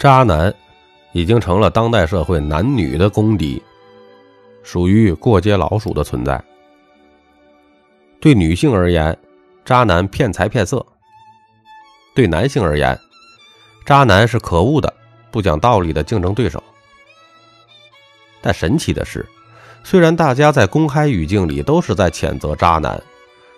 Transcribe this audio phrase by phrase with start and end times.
[0.00, 0.50] 渣男
[1.12, 3.62] 已经成了当代社会男女的公敌，
[4.62, 6.42] 属于过街老鼠的存在。
[8.18, 9.14] 对女性而言，
[9.62, 10.78] 渣男骗财骗色；
[12.14, 12.98] 对男性而言，
[13.84, 14.90] 渣男是可恶的、
[15.30, 16.62] 不讲道理的竞争对手。
[18.40, 19.28] 但神奇的是，
[19.84, 22.98] 虽然大家在公开语境里都是在谴责渣男，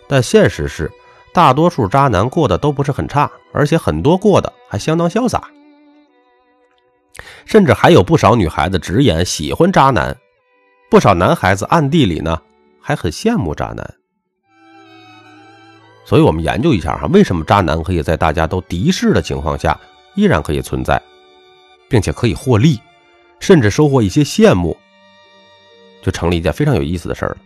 [0.08, 0.90] 但现实是，
[1.32, 5.48] 大多数渣男过得都不是很差，而且很多过得还相当潇洒。
[7.44, 10.16] 甚至还有不少女孩子直言喜欢渣男，
[10.90, 12.40] 不少男孩子暗地里呢
[12.80, 13.94] 还很羡慕渣男。
[16.04, 19.78] 所以，我们研究一下哈，为什么渣男可以在大家都敌视的情况下
[20.14, 21.00] 依然可以存在，
[21.88, 22.80] 并且可以获利，
[23.38, 24.76] 甚至收获一些羡慕，
[26.02, 27.36] 就成了一件非常有意思的事儿了。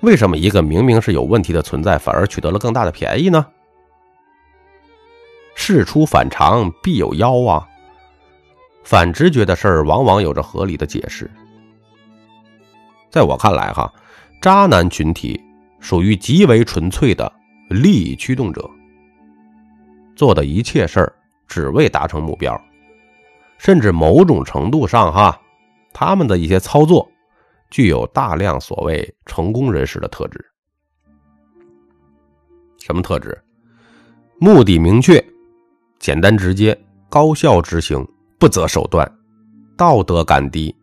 [0.00, 3.44] 为什么一个明明是有问题的存在，反而取得了更大的便宜呢？
[5.54, 7.68] 事出反常必有妖啊！
[8.82, 11.30] 反直觉的事儿往往有着合理的解释。
[13.10, 13.92] 在我看来，哈，
[14.40, 15.40] 渣男群体
[15.80, 17.32] 属于极为纯粹的
[17.68, 18.68] 利益驱动者，
[20.14, 21.12] 做的一切事儿
[21.46, 22.60] 只为达成目标，
[23.58, 25.40] 甚至某种程度上，哈，
[25.92, 27.10] 他们的一些操作
[27.68, 30.44] 具有大量所谓成功人士的特质。
[32.78, 33.36] 什么特质？
[34.38, 35.22] 目的明确，
[35.98, 36.76] 简单直接，
[37.08, 38.06] 高效执行。
[38.40, 39.06] 不择手段，
[39.76, 40.74] 道德感低，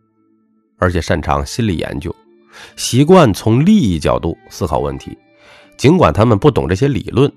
[0.78, 2.14] 而且擅长心理研究，
[2.76, 5.18] 习惯从利益角度思考问题。
[5.76, 7.28] 尽管他们不懂这些理论，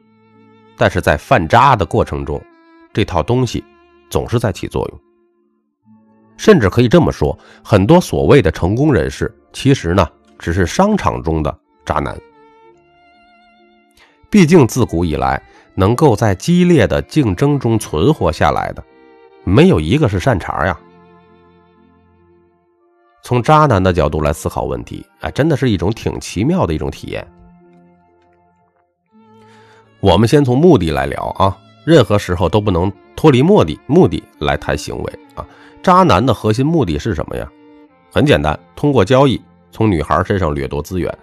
[0.77, 2.39] 但是在犯渣的过程中，
[2.93, 3.63] 这套东西
[4.11, 4.99] 总是在起作用。
[6.37, 12.15] 甚至可以这么说，很多所谓的成功人士，其实呢，只是商场中的渣男。
[14.29, 15.41] 毕竟自古以来，
[15.73, 18.83] 能够在激烈的竞争中存活下来的。
[19.43, 20.79] 没有一个是善茬呀！
[23.23, 27.25] 从渣男的角度来思考问题，哎，真的是一种挺奇妙的一种体验。
[29.99, 35.45] 我们先从目的来聊啊，任何时候都不能脱离目的，目的来谈行为啊。
[35.83, 37.47] 渣男的核心目的是什么呀？
[38.11, 39.39] 很简单，通过交易
[39.71, 41.15] 从女孩身上掠夺资源，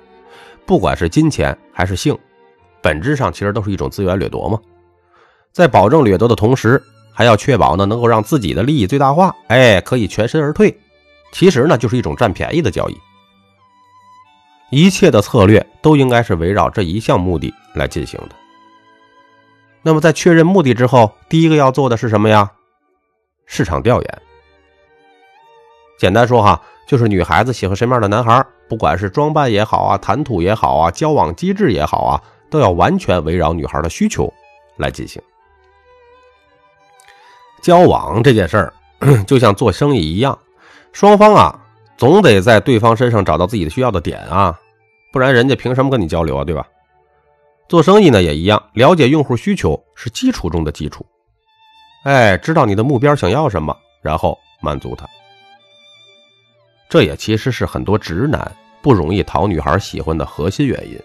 [0.65, 2.17] 不管是金钱还是性，
[2.81, 4.59] 本质上其实都是一种资源掠夺嘛。
[5.53, 6.81] 在保证掠夺的同时，
[7.19, 10.79] 还要确保呢，能够让自己的利益最大化，哎，可以全身而退。
[11.33, 12.97] 其实呢，就是一种占便宜的交易。
[14.71, 18.37] 一切的策略都应该是围绕这一项目的来进行的。
[19.83, 22.53] 那么，在确认目的之后，第一个要做的是什么呀？
[23.47, 24.23] 市场调研。
[25.99, 34.33] 简单说哈，就是女孩子喜欢什么样的男孩，不管是装扮也好啊，谈吐也好啊，交往机制也好啊，都要完全围绕女孩的需求
[34.77, 35.21] 来进行。
[37.61, 38.73] 交往这件事儿，
[39.27, 40.39] 就像做生意一样，
[40.93, 41.59] 双方啊
[41.97, 44.59] 总得在对方身上找到自己的需要的点啊，
[45.13, 46.45] 不然人家凭什么跟你交流啊？
[46.45, 46.67] 对吧？
[47.69, 51.05] 做生意呢也一样，了解用户需求是基础中的基础。
[52.05, 55.07] 哎，知道你的目标想要什么，然后满足他。
[56.89, 60.99] 这也其实是很多直男不容易讨女孩喜欢的核心原因。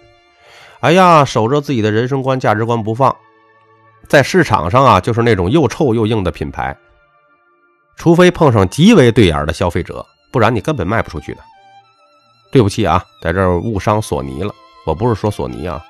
[0.79, 3.13] 哎呀，守着自己的人生观、价值观不放。
[4.07, 6.75] 在市场上啊，就是那种又臭又硬的品牌，
[7.95, 11.41] 除非碰上极为对眼的消费者，不然你根本卖不出去的。
[12.51, 14.53] 对不起啊，在这儿误伤索尼了。
[14.85, 15.83] 我不是说索尼啊，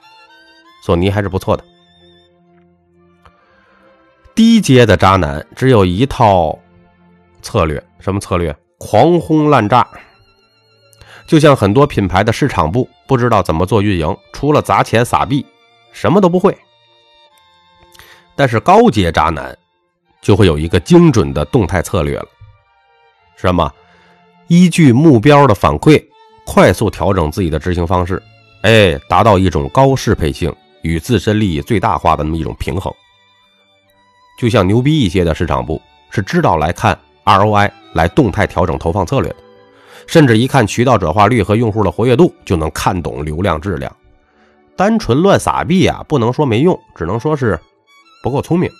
[0.84, 1.64] 索尼还是不错的。
[4.36, 6.58] 低阶的渣男只有一套
[7.42, 8.56] 策略，什么策略？
[8.78, 9.88] 狂轰滥炸。
[11.26, 15.46] 就像很多品牌的市场部不知道怎么做运营，除了砸钱撒币，
[15.92, 16.56] 什么都不会。
[18.36, 19.56] 但是高阶渣男
[20.22, 22.28] 就会有一个精准的动态策略了，
[23.36, 23.72] 什么？
[24.48, 26.04] 依据目标的反馈，
[26.46, 28.22] 快速调整自己的执行方式，
[28.62, 32.94] 哎，达到一种高适配性与自身利益最大化的那么一种平衡。
[34.38, 39.38] 就像牛逼一些的市场部是知道来看 ROI 来动态调整投放策略的，
[40.08, 43.96] 甚至一看渠道转化率和用户的活跃度就能看懂流量质量。
[44.76, 47.60] 单纯乱撒币啊，不能说没用，只能说是。
[48.24, 48.72] 不够聪明。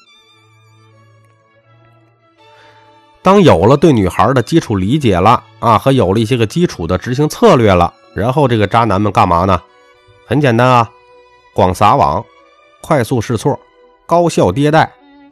[3.22, 9.62] 当有了对女孩的基础理解了啊，和有了一些个基础的执行策略了，然后这个渣男们干嘛呢？
[10.26, 10.90] 很简单啊，
[11.54, 12.24] 广撒网，
[12.82, 13.60] 快速试错，
[14.06, 14.92] 高效迭代，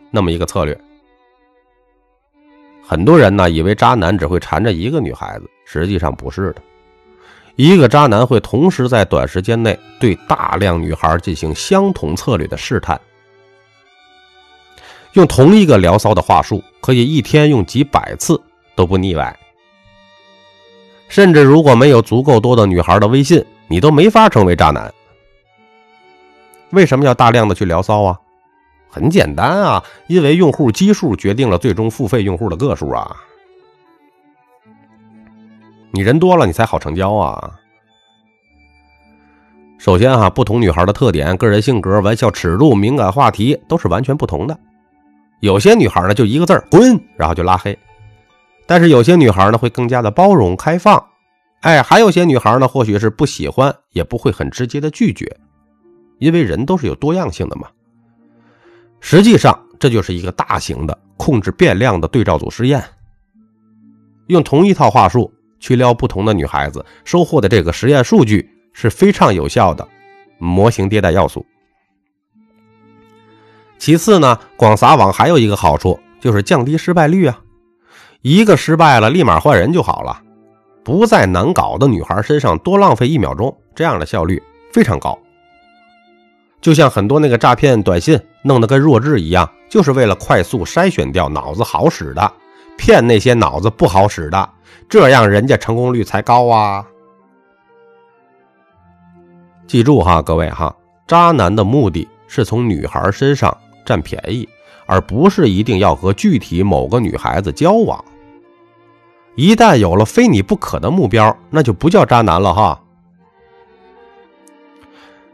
[0.09, 0.79] 那么一个策略。
[2.81, 6.61] 很多人呢以为渣男只会缠着一个女孩子，实际上不是的。
[7.57, 12.99] 一个渣男会同时在短时间内对大量女孩进行相同策略的试探。
[15.13, 18.41] 用同一个聊骚的话术，可以一天用几百次
[18.75, 19.37] 都不腻歪。
[21.09, 24.93] 甚至如果没有足够多的女孩的微信，你都没法成为渣男。
[26.69, 28.17] 为什么要大量的去聊骚啊？
[28.89, 33.15] 很简单啊，因为用户基数决定了最终付费用户的个数啊。
[35.91, 37.51] 你人多了，你才好成交啊。
[39.77, 44.57] 首先哈，不同女孩的特点、个人性格、玩笑尺度、敏感话题都是完全不同的。
[45.41, 47.77] 有些女孩呢，就一个字儿滚，然后就拉黑。
[48.65, 51.03] 但是有些女孩呢会更加的包容开放，
[51.61, 55.35] 哎，还有些女孩呢或许是不喜欢，也不会很直接的拒绝，
[56.19, 57.67] 因为人都是有多样性的嘛。
[58.99, 62.83] 实际上这就是一个大型的控制变量的对照组实验，
[64.27, 69.85] 用同一套话术去撩不同的女孩子，收获的这个实验数据是非常有效的
[70.37, 71.43] 模型迭代要素。
[73.81, 77.41] 其次呢，广撒网还有一个好处就是降低失败率啊。
[78.21, 80.21] 一个失败了，立马换人就好了，
[80.83, 84.39] 不在难搞的女孩身上多浪费一秒钟，这样的效率
[84.71, 85.17] 非常高。
[86.61, 92.31] 就像很多那个诈骗短信弄得跟弱智一样，就是为了快速筛选掉脑子好使的，
[92.77, 94.47] 骗那些脑子不好使的，
[94.87, 96.85] 这样人家成功率才高啊！
[99.65, 100.75] 记住哈，各位哈，
[101.07, 104.47] 渣男的目的是从女孩身上占便宜，
[104.85, 108.03] 而不是一定要和具体某个女孩子交往。
[109.35, 112.81] 一旦有了非你不可的目标，那就不叫渣男了哈。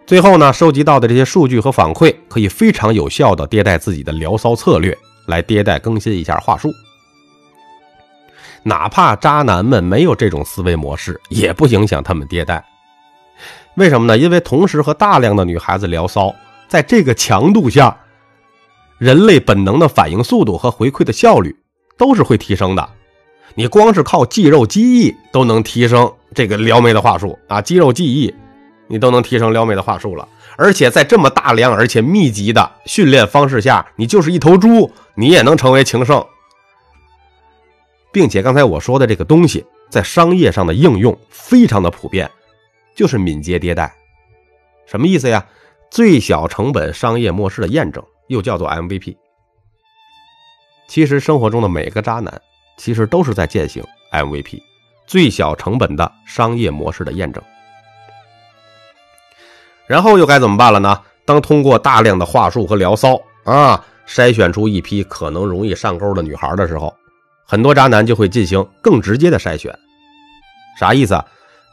[0.05, 4.97] 最后呢，收集到的这些数据和反馈，可以非常有效的迭代自己的聊骚策略，
[5.27, 6.71] 来迭代更新一下话术。
[8.63, 12.63] 哪怕渣男们没有这种思维模式，也不影响他们迭代。
[13.75, 14.17] 为什么呢？
[14.17, 16.33] 因为同时和大量的女孩子聊骚，
[16.67, 17.97] 在这个强度下，
[18.97, 21.55] 人类本能的反应速度和回馈的效率
[21.97, 22.89] 都是会提升的。
[23.55, 27.61] 你光是靠肌肉记忆都能提升这个撩妹的话术啊！
[27.61, 28.33] 肌肉记忆，
[28.87, 30.27] 你都能提升撩妹的话术了。
[30.57, 36.23] 而且在这么大量而且密集的训练方式下，你就是一头猪，你也能成为情圣。
[38.11, 42.29] 并且刚才我说的这个东西，在商业上的应用非常的普遍，
[42.95, 43.93] 就是敏捷迭代。
[44.85, 45.45] 什么意思呀？
[45.89, 49.17] 最小成本商业模式的验证，又叫做 MVP。
[50.87, 52.41] 其实生活中的每个渣男。
[52.79, 54.61] 其实都是在践行 MVP
[55.07, 57.43] 最小成本的商业模式的验证，
[59.87, 61.01] 然后又该怎么办了呢？
[61.25, 66.95] 当通过大量的话术和聊骚啊，筛选出一批可能容易上钩的女孩的时候，
[67.47, 69.75] 很多渣男就会进行更直接的筛选。
[70.79, 71.19] 啥意思？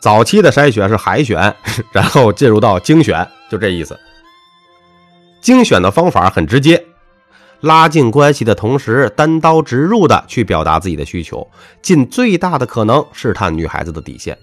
[0.01, 1.55] 早期的筛选是海选，
[1.93, 3.95] 然后进入到精选，就这意思。
[5.45, 6.83] 精选的方法很直接。
[7.61, 11.47] 拉近关系的同时，单刀直入的去表达自己的需求，
[11.83, 14.39] 尽最大的可能试探女孩子的底线，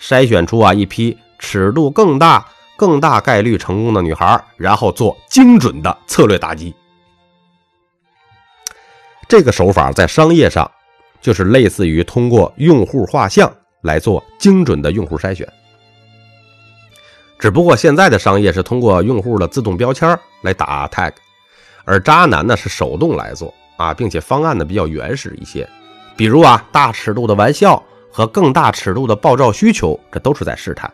[0.00, 2.46] 筛选出啊一批尺度更大、
[2.78, 6.74] 更大概率成功的女孩，然后做精准的策略打击。
[9.28, 10.70] 这个手法在商业上
[11.20, 13.50] 就是类似于通过用户画像
[13.82, 15.46] 来做精准的用户筛选，
[17.38, 21.12] 只不过现在的商业是通过用户的自动标签来打 tag。
[21.84, 25.68] 而渣男呢是手动来做啊，并且方案呢比较原始一些，
[26.16, 30.90] 比如啊大尺度的玩笑和更大尺度的爆照需求，这都是在试探。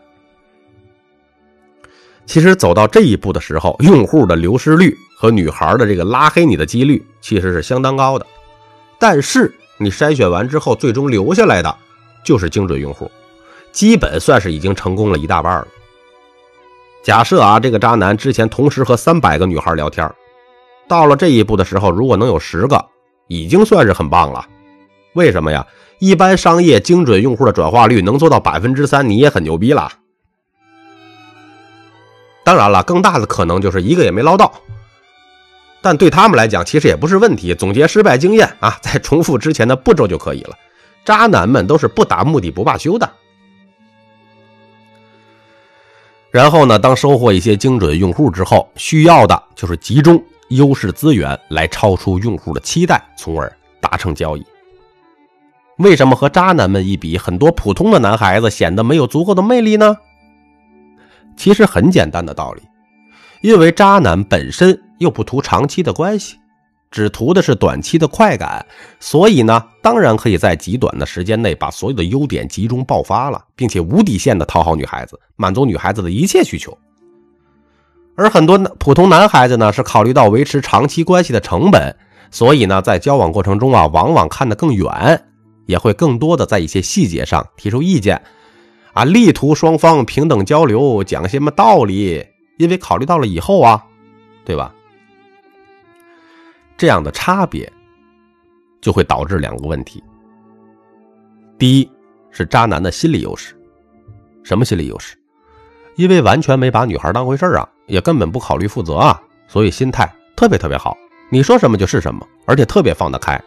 [2.27, 8.27] 其实走到这一步的时候，用户的流失率和女孩的这个拉黑你的几率其实是相当高的。
[8.99, 11.77] 但是你筛选完之后，最终留下来的
[12.25, 13.11] 就是精准用户，
[13.71, 15.69] 基本算是已经成功了一大半了。
[17.03, 20.11] 假设啊这个渣男之前同时和三百个女孩聊天。
[20.89, 22.85] 到了这一步的时候，如果能有十个，
[23.29, 24.47] 已经算是很棒了。
[25.15, 25.67] 为什么呀？
[25.99, 29.93] 一般商业精准用户的转化率能做到百分之三，你也很牛逼了。
[32.43, 34.53] 当然了，更大的可能就是一个也没捞到，
[35.81, 37.55] 但对他们来讲，其实也不是问题。
[37.55, 40.57] 总结失败经验啊，再重复之前的步骤就可以了。
[41.05, 43.09] 渣男们都是不达目的不罢休的。
[46.31, 50.23] 然后呢，当收获一些精准用户之后，需要的就是集中。
[50.51, 54.45] 优势资源来超出用户的期待，从而达成交易。
[55.79, 59.97] 为什么和渣男们一比，很多普通的男孩子显得没有足够的魅力呢？
[61.37, 62.63] 其实很简单的道理，
[63.43, 66.37] 因为渣男本身又不图长期的关系，
[66.91, 68.67] 只图的是短期的快感，
[68.99, 76.77] 所以呢，当然可以在极短的时间内把所有的优点集中爆发了，并且无底线的讨好女孩子，满足女孩子的一切需求。
[78.17, 81.97] 而很多普通男孩子呢，是考虑到维持长期关系的成本，
[82.33, 85.23] 所以呢，在交往过程中啊，往往看得更远，
[85.67, 88.21] 也会更多的在一些细节上提出意见，
[88.93, 92.27] 啊，力图双方平等交流，讲些什么道理，
[92.59, 93.85] 因为考虑到了以后啊，
[94.45, 94.75] 对吧？
[96.81, 97.71] 这样的差别，
[98.81, 100.03] 就会导致两个问题。
[101.59, 101.93] 第一
[102.31, 103.55] 是渣男的心理优势，
[104.43, 105.15] 什么心理优势？
[105.97, 110.97] 因为完全没把女孩当回事啊，也根本不考虑负责啊，所以心态特别特别好。
[111.29, 113.39] 你说什么就是什么，而且特别放得开。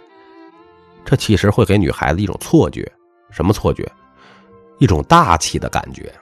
[1.03, 2.87] 这其实会给女孩子一种错觉，
[3.31, 3.91] 什么错觉？
[4.77, 6.13] 一种大气的感觉。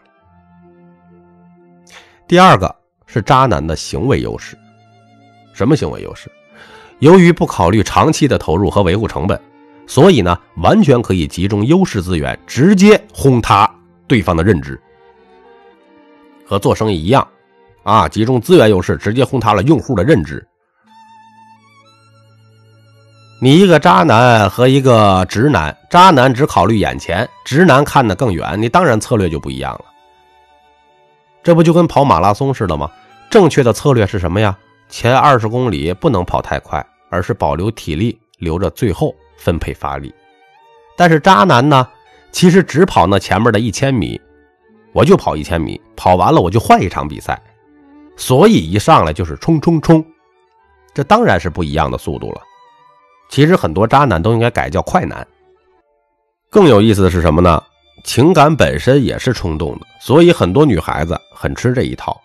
[2.26, 2.74] 第二个
[3.06, 4.58] 是渣男的行为优势，
[5.52, 6.32] 什么行为优势？
[7.02, 9.40] 由于不考虑长期的投入和维护成本，
[9.88, 13.68] 所以呢，完全可以集中优势资源，直接轰塌
[14.08, 14.80] 对方的认知。
[16.46, 17.28] 和做生意一样，
[17.82, 20.46] 啊，集中资源优势，直接轰塌了用户的认知。
[23.42, 29.86] 你一个渣男和一个直男，渣男只考虑眼前，直男看得更远，你当然策略就不一样了。
[31.42, 32.92] 这不就跟跑马拉松似的吗？
[33.32, 34.56] 正确的策略是什么呀？
[34.90, 40.12] 前二十公里不能跑太快，而是保留体力，留着最后分配发力。
[40.96, 41.88] 但是渣男呢，
[42.32, 44.20] 其实只跑那前面的一千米。
[44.94, 47.42] 我就跑一千米，跑完了我就换一场比赛，
[48.18, 50.04] 所以一上来就是冲冲冲，
[50.94, 52.42] 这当然是不一样的速度了。
[53.30, 55.26] 其实很多渣男都应该改叫快男。
[56.50, 57.64] 更有意思的是什么呢？
[58.04, 62.20] 情感本身也是冲动的，所以很多女孩子很吃这一套。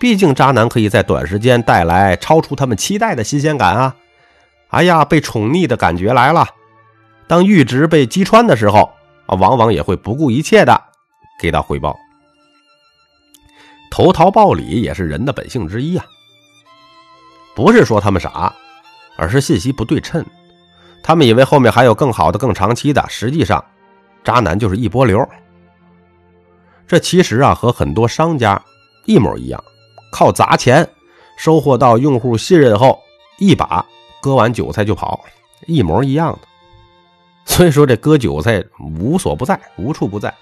[0.00, 3.94] 毕竟渣男可以在短时间带来超出他们期待的新鲜感啊！
[4.68, 6.48] 哎呀，被宠溺的感觉来了。
[7.28, 8.90] 当阈值被击穿的时候
[9.26, 10.82] 啊，往往也会不顾一切的。
[11.38, 11.96] 给到回报，
[13.90, 16.04] 投桃报李也是人的本性之一啊。
[17.54, 18.54] 不是说他们傻，
[19.16, 20.24] 而是信息不对称。
[21.02, 23.62] 他们以为后面还有更好的、更长期的，实际上，
[24.24, 25.28] 渣男就是一波流。
[26.86, 28.62] 这其实啊，和很多商家
[29.04, 29.62] 一模一样，
[30.10, 30.88] 靠砸钱
[31.36, 33.00] 收获到用户信任后，
[33.38, 33.84] 一把
[34.20, 35.24] 割完韭菜就跑，
[35.66, 36.48] 一模一样的。
[37.46, 40.32] 所以说，这割韭菜无所不在，无处不在。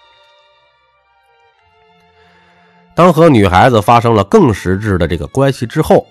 [2.94, 6.04] 当和女孩子发生了更实质的这个关系之后，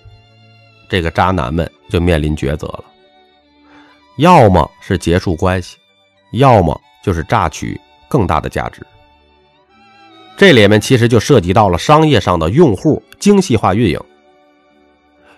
[0.90, 2.86] 这个渣男们就面临抉择了：
[4.18, 5.78] 要么是结束关系，
[6.32, 8.86] 要么就是榨取更大的价值。
[10.38, 14.00] 这里面其实就涉及到了商业上的用户精细化运营。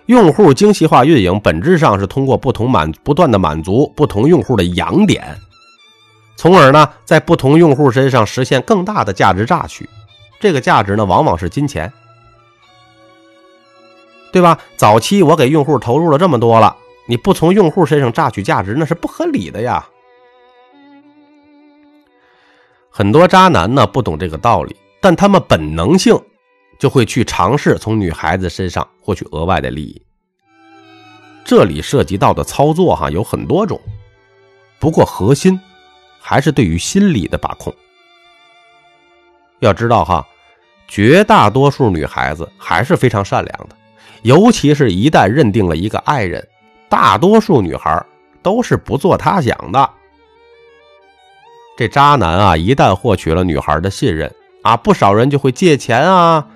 [0.06, 5.24] 用户精细化运营本质上是通过不同满不断的满足不同用户的痒点，
[6.36, 9.88] 从而呢在不同用户身上实现更大的价值榨取。
[10.38, 11.90] 这个价值呢，往往是金钱，
[14.32, 14.58] 对吧？
[14.76, 16.76] 早期我给用户投入了这么多了，
[17.06, 19.86] 你不从用户身上榨取价值，那是不合理的呀。
[22.90, 26.14] 很多渣男呢不懂这个道理，但他们本能性
[26.78, 30.00] 就会去尝试从女孩子身上获取额外的利益。
[31.44, 33.80] 这里涉及到的操作哈有很多种，
[34.78, 35.58] 不过核心
[36.20, 37.74] 还是对于心理的把控。
[39.60, 40.26] 要知道哈，
[40.86, 43.76] 绝大多数女孩子还是非常善良的，
[44.22, 46.46] 尤其是一旦认定了一个爱人，
[46.88, 48.04] 大多数女孩
[48.42, 49.90] 都是不做他想的。
[51.76, 56.46] 这渣男啊，一旦获取了女孩的信任啊，不少人就会借钱啊，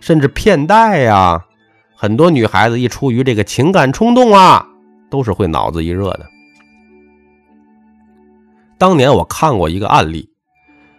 [0.00, 1.46] 甚至骗贷呀。
[1.94, 4.66] 很多女孩子一出于这个情感冲动啊，
[5.10, 6.26] 都是会脑子一热的。
[8.78, 10.28] 当年我看过一个案例。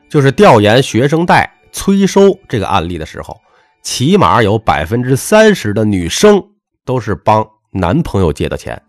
[0.09, 3.39] 就是调研学生贷催收这个案例的时候，
[3.81, 6.43] 起码有百分之三十的女生
[6.83, 8.83] 都是帮男朋友借的钱。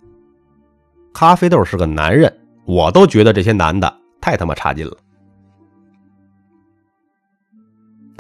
[1.15, 4.97] 咖啡豆是个男人，我都觉得这些男的太他妈差劲了。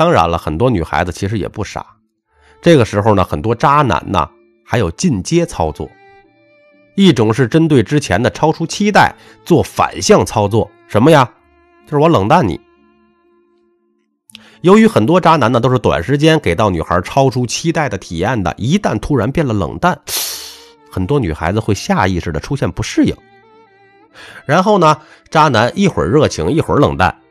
[0.02, 1.86] 当然了，很多女孩子其实也不傻，
[2.60, 4.28] 这个时候呢，很多渣男呢
[4.66, 5.88] 还有进阶操作，
[6.96, 11.30] 一种是针对之前的超出期待做反向操作，什么呀？
[11.86, 12.60] 就是我冷淡你。
[14.62, 19.96] 由于很多渣男呢都是短时间给到女孩超出期待的体验的，一旦突然变了冷淡，
[20.90, 23.16] 很多女孩子会下意识的出现不适应。
[24.46, 27.21] 然后呢，渣男一会儿热情一会儿冷淡，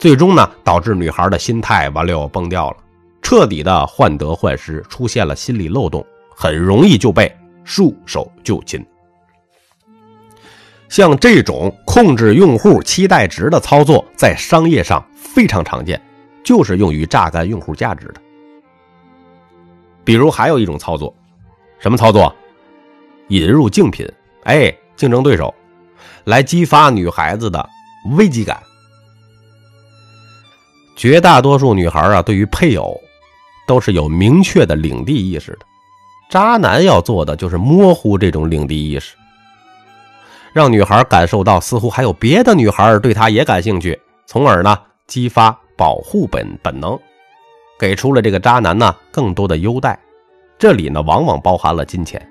[0.00, 2.78] 最终呢导致女孩的心态完了崩掉了，
[3.20, 6.04] 彻底的患得患失，出现了心理漏洞，
[6.34, 7.30] 很容易就被
[7.62, 8.84] 束手就擒。
[10.88, 16.00] 像这种控制用户期待值的操作，在商业上非常常见。
[16.42, 18.14] 就是用于榨干用户价值的。
[20.02, 21.14] 比如还有一种操作，
[21.78, 22.34] 什么操作？
[23.28, 24.10] 引入竞品，
[24.44, 25.54] 哎，竞争对手，
[26.24, 27.68] 来激发女孩子的
[28.16, 28.60] 危机感。
[31.00, 33.00] 绝大多数女孩啊，对于配偶
[33.66, 35.60] 都是有明确的领地意识的。
[36.28, 39.16] 渣男要做的就是模糊这种领地意识，
[40.52, 47.00] 让女孩感受到似乎还有别的女孩对他也感兴趣，从而呢激发保护本本能，
[47.78, 49.98] 给出了这个渣男呢更多的优待。
[50.58, 52.30] 这里呢往往包含了金钱。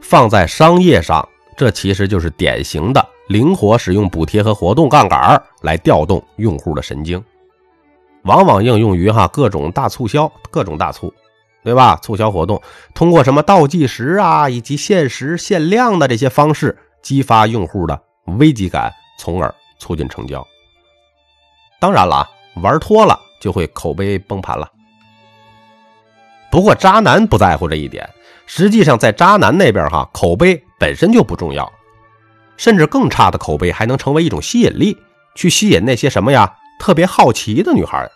[0.00, 7.22] 放在商业上，这其实就是典型的灵活使用补贴和活动杠杆来调动用户的神经，
[8.22, 11.12] 往往应用于哈各种大促销、各种大促，
[11.64, 11.96] 对吧？
[12.02, 12.60] 促销活动
[12.94, 18.00] 通过什么倒计时啊，以及限时限量的这些方式，激发用户的
[18.38, 20.46] 危机感，从而促进成交。
[21.80, 22.28] 当然了，
[22.62, 24.70] 玩脱了就会口碑崩盘了。
[26.50, 28.08] 不过渣男不在乎这一点。
[28.48, 31.70] 实际上，在渣男那边，哈，口碑本身就不重要，
[32.56, 34.96] 甚至更差的口碑还能成为一种吸引力，
[35.34, 38.10] 去吸引那些什么呀，特别好奇的女孩。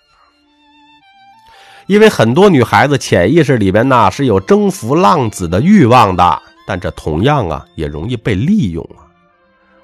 [1.87, 9.03] 因为很多女孩子潜意识里边呢是有征服浪子的欲望的，但这同样啊也容易被利用啊。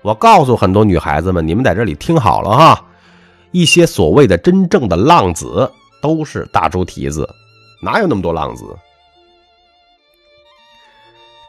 [0.03, 2.85] 我告诉很多女孩子们，你们在这里听好了哈，
[3.51, 5.69] 一些所谓的真正的浪子
[6.01, 7.29] 都是大猪蹄子，
[7.83, 8.65] 哪有那么多浪子？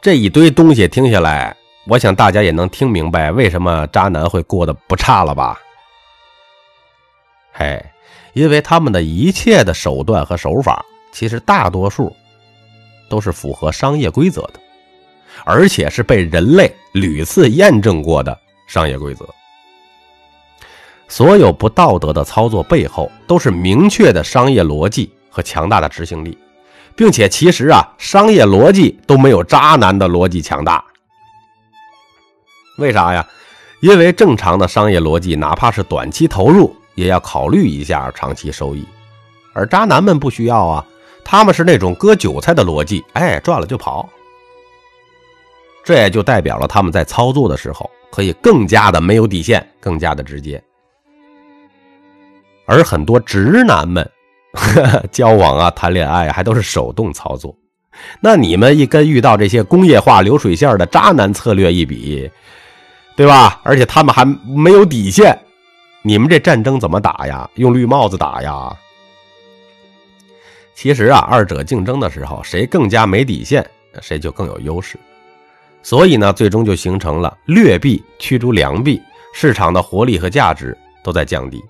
[0.02, 1.56] 这一堆东西听下来，
[1.88, 5.58] 我想大家也能听明白为什么渣男会过得不差了吧？
[7.50, 7.82] 嘿，
[8.34, 12.14] 因为他们的一切的手段和手法，其实大多数
[13.08, 14.60] 都是符合商业规则的，
[15.44, 19.26] 而且是被人类屡次验证过的商业规则。
[21.08, 26.36] 所有不道德的操作背后，都是明确的商业逻辑和强大的执行力。
[26.94, 30.84] 并且其实啊，商业逻辑都没有渣男的逻辑强大。
[32.78, 33.24] 为啥呀？
[33.80, 38.84] 因为正常的商业逻辑，哪怕是短期投入，也要考虑一下长期收益。
[39.52, 40.84] 而渣男们不需要啊，
[41.24, 44.08] 他们是那种割韭菜的逻辑，哎，赚了就跑。
[45.84, 50.62] 这也就代表了他们在操作的时候，可以更加的没有底线，更加的直接。
[52.66, 54.08] 而很多直男们。
[55.12, 57.54] 交往啊，谈恋爱还都是手动操作，
[58.18, 62.28] 那你们一跟遇到这些工业化流水线的渣男策略一比，
[63.18, 63.60] 对吧？
[63.64, 65.36] 而且他们还没有底线，
[66.02, 67.50] 你们这战争怎么打呀？
[67.56, 68.72] 用绿帽子打呀？
[70.72, 73.68] 其实啊，二者竞争的时候，谁更加没底线，
[74.00, 74.96] 谁就更有优势。
[75.82, 79.02] 所以呢，最终就形成了劣币驱逐良币，
[79.34, 81.60] 市场的活力和价值都在降低。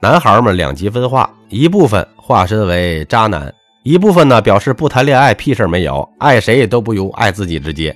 [0.00, 7.94] 男孩们两极分化，一部分化身为渣男，一部分呢表示不谈恋爱屁事没有，爱谁都不如爱自己直接。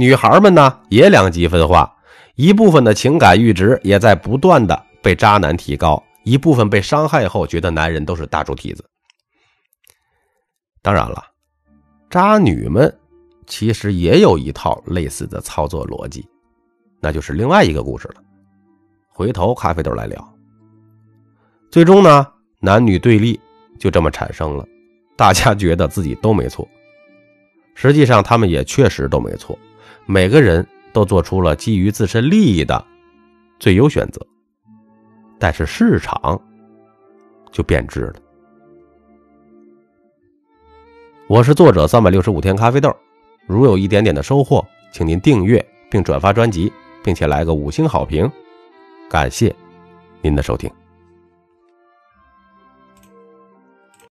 [0.00, 1.94] 女孩们呢也两极分化，
[2.34, 8.82] 一部分的情感阈值也在不断的被渣男提高，一部分被伤害后觉得男人都是大猪蹄子。
[10.80, 11.22] 当然了，
[12.08, 12.90] 渣女们
[13.46, 16.26] 其实也有一套类似的操作逻辑，
[16.98, 18.22] 那就是另外一个故事了。
[19.10, 20.34] 回头咖啡豆来聊。
[21.70, 22.26] 最终呢，
[22.58, 23.38] 男女对立
[23.78, 24.66] 就这么产生了，
[25.14, 26.66] 大家觉得自己都没错，
[27.74, 29.58] 实际上他们也确实都没错，
[30.12, 32.84] 每个人都做出了基于自身利益的
[33.60, 34.20] 最优选择，
[35.38, 36.36] 但是市场
[37.52, 38.14] 就变质了。
[41.28, 42.92] 我是作者三百六十五天咖啡豆，
[43.46, 46.72] 如有一点点的收获，请您订阅并转发专辑，
[47.04, 48.28] 并且来个五星好评，
[49.08, 49.54] 感谢
[50.22, 50.68] 您的收听。